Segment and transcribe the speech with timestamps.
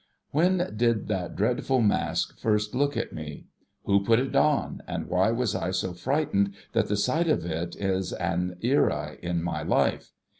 [0.31, 3.45] When did that dreadful Mask first look at me?
[3.85, 7.75] Who put it on, and why was I so frightened that the sight of it
[7.75, 10.09] is an era in my lifb